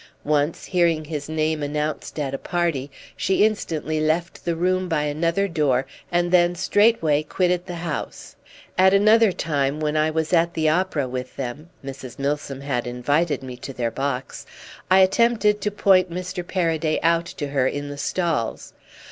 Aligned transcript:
Once, 0.25 0.65
hearing 0.65 1.05
his 1.05 1.29
name 1.29 1.61
announced 1.61 2.17
at 2.17 2.33
a 2.33 2.39
party, 2.39 2.89
she 3.15 3.45
instantly 3.45 3.99
left 3.99 4.43
the 4.45 4.55
room 4.55 4.89
by 4.89 5.03
another 5.03 5.47
door 5.47 5.85
and 6.11 6.31
then 6.31 6.55
straightway 6.55 7.21
quitted 7.21 7.67
the 7.67 7.75
house. 7.75 8.35
At 8.79 8.95
another 8.95 9.31
time 9.31 9.79
when 9.79 9.95
I 9.95 10.09
was 10.09 10.33
at 10.33 10.55
the 10.55 10.67
opera 10.69 11.07
with 11.07 11.35
them—Mrs. 11.35 12.17
Milsom 12.17 12.61
had 12.61 12.87
invited 12.87 13.43
me 13.43 13.55
to 13.57 13.73
their 13.73 13.91
box—I 13.91 14.97
attempted 15.01 15.61
to 15.61 15.69
point 15.69 16.09
Mr. 16.11 16.43
Paraday 16.43 16.97
out 17.03 17.27
to 17.37 17.49
her 17.49 17.67
in 17.67 17.89
the 17.89 17.95
stalls. 17.99 18.73